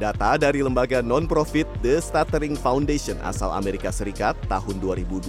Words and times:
Data 0.00 0.40
dari 0.40 0.64
lembaga 0.64 1.04
non-profit 1.04 1.68
The 1.84 2.00
Stuttering 2.00 2.56
Foundation 2.56 3.20
asal 3.20 3.52
Amerika 3.52 3.92
Serikat 3.92 4.32
tahun 4.48 4.80
2022 4.80 5.28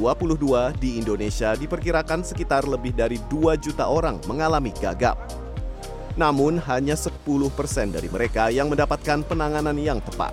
di 0.80 0.96
Indonesia 0.96 1.52
diperkirakan 1.60 2.24
sekitar 2.24 2.64
lebih 2.64 2.96
dari 2.96 3.20
2 3.28 3.60
juta 3.60 3.92
orang 3.92 4.24
mengalami 4.32 4.72
gagap. 4.80 5.20
Namun 6.16 6.56
hanya 6.72 6.96
10% 6.96 7.12
dari 7.92 8.08
mereka 8.08 8.48
yang 8.48 8.72
mendapatkan 8.72 9.28
penanganan 9.28 9.76
yang 9.76 10.00
tepat. 10.00 10.32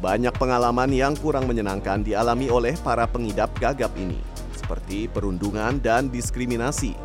Banyak 0.00 0.32
pengalaman 0.40 0.88
yang 0.96 1.12
kurang 1.20 1.44
menyenangkan 1.44 2.00
dialami 2.00 2.48
oleh 2.48 2.72
para 2.80 3.04
pengidap 3.04 3.52
gagap 3.60 3.92
ini, 4.00 4.24
seperti 4.56 5.04
perundungan 5.04 5.76
dan 5.84 6.08
diskriminasi. 6.08 6.96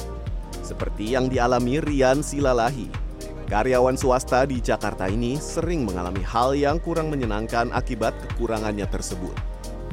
Seperti 0.64 1.20
yang 1.20 1.28
dialami 1.28 1.84
Rian 1.84 2.24
Silalahi, 2.24 3.05
Karyawan 3.46 3.94
swasta 3.94 4.42
di 4.50 4.58
Jakarta 4.58 5.06
ini 5.06 5.38
sering 5.38 5.86
mengalami 5.86 6.26
hal 6.26 6.58
yang 6.58 6.82
kurang 6.82 7.14
menyenangkan 7.14 7.70
akibat 7.70 8.18
kekurangannya 8.26 8.90
tersebut. 8.90 9.38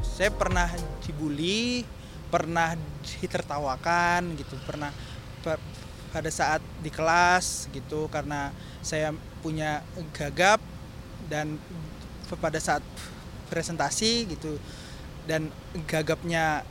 Saya 0.01 0.33
pernah 0.33 0.73
dibully, 1.05 1.85
pernah 2.33 2.73
ditertawakan 3.05 4.41
gitu, 4.41 4.57
pernah 4.65 4.89
pada 6.13 6.31
saat 6.33 6.65
di 6.81 6.89
kelas 6.89 7.69
gitu 7.77 8.09
karena 8.09 8.57
saya 8.81 9.13
punya 9.45 9.85
gagap 10.17 10.65
dan 11.29 11.61
pada 12.41 12.57
saat 12.57 12.81
presentasi 13.53 14.33
gitu 14.33 14.57
dan 15.29 15.53
gagapnya 15.85 16.65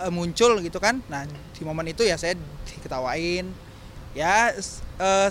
eh, 0.00 0.08
muncul 0.08 0.56
gitu 0.64 0.80
kan. 0.80 1.04
Nah, 1.12 1.28
di 1.28 1.62
momen 1.68 1.92
itu 1.92 2.00
ya 2.00 2.16
saya 2.16 2.32
diketawain. 2.64 3.67
Ya 4.16 4.52
uh, 5.00 5.28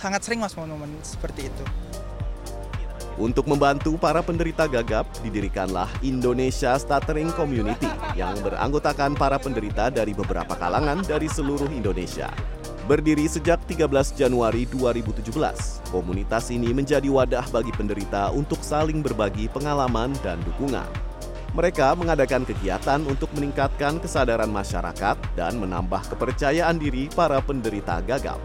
sangat 0.00 0.24
sering 0.24 0.40
mas 0.40 0.56
momen-momen 0.56 0.96
seperti 1.04 1.48
itu. 1.48 1.64
Untuk 3.14 3.46
membantu 3.46 3.94
para 3.94 4.26
penderita 4.26 4.66
gagap, 4.66 5.06
didirikanlah 5.22 5.86
Indonesia 6.02 6.74
Stuttering 6.74 7.30
Community 7.38 7.86
yang 8.18 8.34
beranggotakan 8.42 9.14
para 9.14 9.38
penderita 9.38 9.86
dari 9.86 10.10
beberapa 10.10 10.58
kalangan 10.58 10.98
dari 11.06 11.30
seluruh 11.30 11.70
Indonesia. 11.70 12.26
Berdiri 12.90 13.30
sejak 13.30 13.62
13 13.70 14.18
Januari 14.18 14.66
2017, 14.66 15.30
komunitas 15.94 16.50
ini 16.50 16.74
menjadi 16.74 17.06
wadah 17.06 17.46
bagi 17.54 17.70
penderita 17.72 18.34
untuk 18.34 18.60
saling 18.60 18.98
berbagi 18.98 19.46
pengalaman 19.46 20.10
dan 20.20 20.36
dukungan. 20.42 21.13
Mereka 21.54 21.94
mengadakan 21.94 22.42
kegiatan 22.42 22.98
untuk 23.06 23.30
meningkatkan 23.30 24.02
kesadaran 24.02 24.50
masyarakat 24.50 25.16
dan 25.38 25.54
menambah 25.54 26.02
kepercayaan 26.10 26.82
diri 26.82 27.06
para 27.14 27.38
penderita 27.38 28.02
gagap 28.02 28.42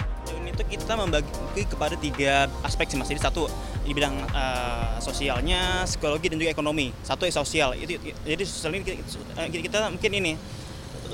itu 0.60 0.76
kita 0.76 0.94
membagi 1.00 1.64
kepada 1.64 1.96
tiga 1.96 2.52
aspek 2.68 2.92
sih 2.92 3.00
mas. 3.00 3.08
Jadi 3.08 3.24
satu 3.24 3.48
di 3.88 3.96
bidang 3.96 4.12
uh, 4.36 5.00
sosialnya, 5.00 5.88
psikologi 5.88 6.28
dan 6.28 6.36
juga 6.36 6.52
ekonomi. 6.52 6.92
Satu 7.00 7.24
sosial. 7.32 7.80
Itu 7.80 7.96
jadi 8.28 8.44
sosial 8.44 8.76
ini 8.76 8.84
kita, 8.84 9.00
kita 9.48 9.80
mungkin 9.88 10.12
ini 10.12 10.32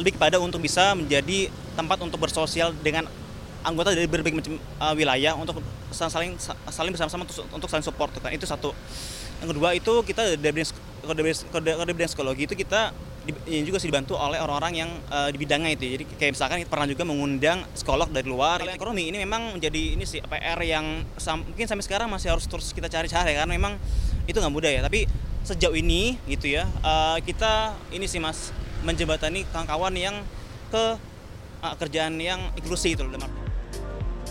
lebih 0.02 0.18
kepada 0.18 0.42
untuk 0.42 0.60
bisa 0.60 0.98
menjadi 0.98 1.54
tempat 1.78 2.02
untuk 2.02 2.18
bersosial 2.18 2.74
dengan 2.82 3.06
anggota 3.62 3.94
dari 3.94 4.10
berbagai 4.10 4.42
macam 4.42 4.58
uh, 4.82 4.94
wilayah 4.98 5.38
untuk 5.38 5.62
saling 5.94 6.36
saling 6.70 6.92
bersama-sama 6.92 7.24
untuk 7.26 7.70
saling 7.72 7.86
support 7.86 8.12
kan 8.20 8.30
itu 8.30 8.44
satu 8.44 8.76
yang 9.40 9.50
kedua 9.50 9.74
itu 9.74 9.94
kita 10.06 10.36
dari 10.38 10.62
kode 11.06 11.94
bidang 11.94 12.10
psikologi 12.12 12.44
itu 12.50 12.56
kita 12.58 12.92
ini 13.26 13.66
juga 13.66 13.82
sih 13.82 13.90
dibantu 13.90 14.14
oleh 14.14 14.38
orang-orang 14.38 14.86
yang 14.86 14.90
uh, 15.10 15.30
di 15.34 15.38
bidangnya 15.42 15.74
itu. 15.74 15.98
Jadi 15.98 16.04
kayak 16.18 16.38
misalkan 16.38 16.58
kita 16.62 16.70
pernah 16.70 16.86
juga 16.86 17.04
mengundang 17.10 17.66
psikolog 17.74 18.10
dari 18.14 18.28
luar. 18.30 18.62
Kalau 18.62 18.74
ekonomi 18.74 19.10
ini 19.10 19.18
memang 19.18 19.58
menjadi 19.58 19.98
ini 19.98 20.06
sih 20.06 20.22
PR 20.22 20.62
yang 20.62 21.02
sam 21.18 21.42
mungkin 21.42 21.66
sampai 21.66 21.84
sekarang 21.86 22.08
masih 22.10 22.38
harus 22.38 22.46
terus 22.46 22.70
kita 22.70 22.86
cari-cari 22.86 23.34
karena 23.34 23.50
memang 23.50 23.82
itu 24.30 24.38
nggak 24.38 24.54
mudah 24.54 24.70
ya. 24.70 24.82
Tapi 24.86 25.10
sejauh 25.46 25.78
ini 25.78 26.18
gitu 26.26 26.50
ya 26.50 26.66
uh, 26.82 27.22
kita 27.22 27.78
ini 27.94 28.10
sih 28.10 28.18
mas 28.18 28.50
menjembatani 28.82 29.46
kawan-kawan 29.54 29.94
yang 29.94 30.16
ke 30.74 30.98
uh, 31.62 31.76
kerjaan 31.82 32.18
yang 32.22 32.54
inklusi 32.58 32.94
itu 32.94 33.06
loh. 33.06 33.18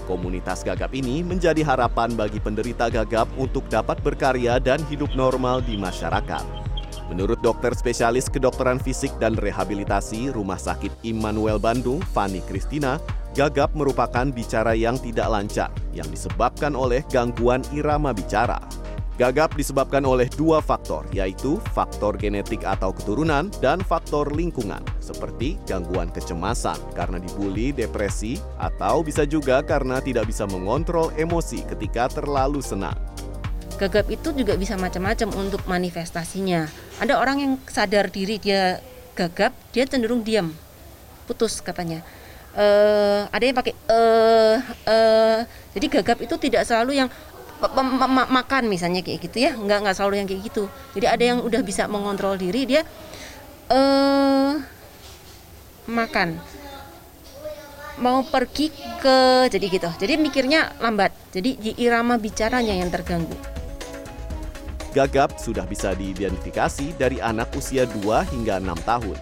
Komunitas 0.05 0.61
gagap 0.61 0.93
ini 0.93 1.25
menjadi 1.25 1.65
harapan 1.65 2.13
bagi 2.13 2.37
penderita 2.37 2.93
gagap 2.93 3.27
untuk 3.41 3.65
dapat 3.73 3.99
berkarya 4.05 4.61
dan 4.61 4.85
hidup 4.87 5.17
normal 5.17 5.65
di 5.65 5.81
masyarakat. 5.81 6.64
Menurut 7.13 7.37
dokter 7.45 7.77
spesialis 7.77 8.33
kedokteran 8.33 8.81
fisik 8.81 9.13
dan 9.21 9.37
rehabilitasi 9.37 10.33
Rumah 10.33 10.57
Sakit 10.57 11.05
Immanuel 11.05 11.61
Bandung, 11.61 12.01
Fani 12.01 12.41
Kristina, 12.49 12.97
gagap 13.37 13.77
merupakan 13.77 14.25
bicara 14.31 14.73
yang 14.73 14.97
tidak 14.97 15.29
lancar 15.29 15.69
yang 15.93 16.09
disebabkan 16.09 16.73
oleh 16.73 17.05
gangguan 17.13 17.61
irama 17.77 18.17
bicara. 18.17 18.57
Gagap 19.15 19.55
disebabkan 19.55 20.03
oleh 20.03 20.27
dua 20.27 20.59
faktor, 20.59 21.07
yaitu 21.15 21.63
faktor 21.71 22.19
genetik 22.19 22.67
atau 22.67 22.91
keturunan 22.91 23.47
dan 23.63 23.79
faktor 23.79 24.27
lingkungan, 24.35 24.83
seperti 24.99 25.55
gangguan 25.71 26.11
kecemasan 26.11 26.75
karena 26.99 27.23
dibully, 27.23 27.71
depresi, 27.71 28.43
atau 28.59 29.07
bisa 29.07 29.23
juga 29.23 29.63
karena 29.63 30.03
tidak 30.03 30.27
bisa 30.27 30.51
mengontrol 30.51 31.15
emosi 31.15 31.63
ketika 31.63 32.11
terlalu 32.11 32.59
senang. 32.59 32.99
Gagap 33.85 34.09
itu 34.09 34.33
juga 34.33 34.57
bisa 34.57 34.81
macam-macam 34.81 35.29
untuk 35.37 35.61
manifestasinya. 35.69 36.73
Ada 37.05 37.21
orang 37.21 37.37
yang 37.37 37.53
sadar 37.69 38.09
diri 38.09 38.41
dia 38.41 38.81
gagap 39.13 39.53
dia 39.77 39.85
cenderung 39.85 40.25
diam. 40.25 40.57
Putus 41.29 41.61
katanya. 41.61 42.01
Uh, 42.57 43.29
ada 43.29 43.45
yang 43.45 43.53
pakai 43.53 43.77
uh, 43.93 44.57
uh, 44.89 45.45
jadi 45.77 46.01
gagap 46.01 46.17
itu 46.25 46.33
tidak 46.41 46.65
selalu 46.65 46.97
yang 46.97 47.13
makan 48.33 48.73
misalnya 48.73 49.05
kayak 49.05 49.21
gitu 49.29 49.45
ya. 49.45 49.53
Nggak 49.53 49.85
nggak 49.85 49.97
selalu 50.01 50.25
yang 50.25 50.29
kayak 50.33 50.43
gitu. 50.49 50.65
Jadi 50.97 51.05
ada 51.05 51.25
yang 51.37 51.39
udah 51.45 51.61
bisa 51.61 51.85
mengontrol 51.85 52.41
diri 52.41 52.65
dia 52.65 52.89
uh, 53.69 54.65
makan. 55.93 56.41
Mau 58.01 58.25
pergi 58.25 58.73
ke 59.05 59.45
jadi 59.53 59.67
gitu. 59.69 59.93
Jadi 60.01 60.17
mikirnya 60.17 60.73
lambat. 60.81 61.13
Jadi 61.37 61.61
di 61.61 61.77
irama 61.85 62.17
bicaranya 62.17 62.73
yang 62.73 62.89
terganggu 62.89 63.54
Gagap 64.95 65.43
sudah 65.43 65.67
bisa 65.67 65.91
diidentifikasi 65.99 66.95
dari 66.95 67.19
anak 67.19 67.51
usia 67.59 67.83
2 67.83 68.31
hingga 68.31 68.63
6 68.63 68.79
tahun. 68.87 69.19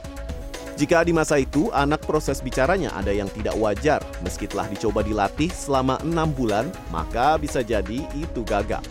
Jika 0.76 1.00
di 1.00 1.16
masa 1.16 1.40
itu 1.40 1.72
anak 1.72 2.04
proses 2.04 2.44
bicaranya 2.44 2.92
ada 2.92 3.08
yang 3.08 3.32
tidak 3.32 3.56
wajar, 3.56 4.04
meski 4.20 4.44
telah 4.44 4.68
dicoba 4.68 5.00
dilatih 5.00 5.48
selama 5.48 5.96
enam 6.04 6.28
bulan, 6.28 6.68
maka 6.92 7.40
bisa 7.40 7.64
jadi 7.64 8.04
itu 8.12 8.44
gagap. 8.44 8.84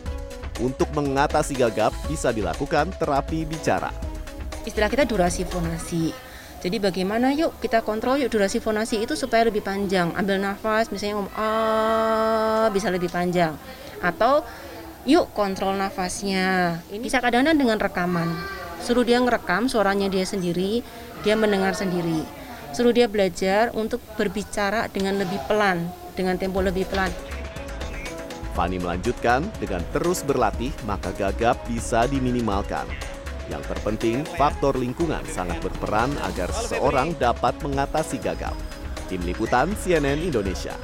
Untuk 0.58 0.90
mengatasi 0.98 1.54
gagap, 1.54 1.94
bisa 2.10 2.34
dilakukan 2.34 2.90
terapi 2.98 3.46
bicara. 3.46 3.94
Istilah 4.66 4.90
kita 4.90 5.06
durasi 5.06 5.46
fonasi. 5.46 6.10
Jadi 6.66 6.78
bagaimana 6.82 7.30
yuk 7.34 7.62
kita 7.62 7.86
kontrol 7.86 8.18
yuk 8.22 8.34
durasi 8.34 8.58
fonasi 8.58 9.06
itu 9.06 9.14
supaya 9.14 9.46
lebih 9.46 9.62
panjang. 9.62 10.14
Ambil 10.18 10.42
nafas 10.42 10.90
misalnya 10.90 11.22
ngomong 11.22 11.34
ah 11.38 12.70
bisa 12.74 12.90
lebih 12.90 13.10
panjang. 13.10 13.54
Atau 14.02 14.46
yuk 15.06 15.34
kontrol 15.34 15.74
nafasnya. 15.78 16.82
Ini 16.94 17.02
bisa 17.02 17.18
kadang-kadang 17.18 17.58
dengan 17.58 17.78
rekaman. 17.82 18.30
Suruh 18.82 19.06
dia 19.06 19.22
ngerekam 19.22 19.70
suaranya 19.70 20.10
dia 20.10 20.26
sendiri 20.26 20.82
dia 21.22 21.38
mendengar 21.38 21.78
sendiri. 21.78 22.26
Suruh 22.74 22.94
dia 22.94 23.06
belajar 23.06 23.70
untuk 23.78 24.02
berbicara 24.18 24.90
dengan 24.90 25.22
lebih 25.22 25.38
pelan 25.46 25.90
dengan 26.18 26.38
tempo 26.38 26.64
lebih 26.64 26.90
pelan. 26.90 27.12
Fani 28.52 28.82
melanjutkan 28.82 29.48
dengan 29.64 29.80
terus 29.96 30.28
berlatih 30.28 30.74
maka 30.84 31.14
gagap 31.16 31.62
bisa 31.70 32.10
diminimalkan. 32.10 32.84
Yang 33.48 33.76
terpenting 33.76 34.24
faktor 34.40 34.80
lingkungan 34.80 35.24
sangat 35.28 35.60
berperan 35.60 36.12
agar 36.24 36.52
seseorang 36.56 37.16
dapat 37.20 37.58
mengatasi 37.60 38.20
gagap. 38.20 38.56
Tim 39.12 39.20
liputan 39.28 39.76
CNN 39.76 40.24
Indonesia 40.24 40.76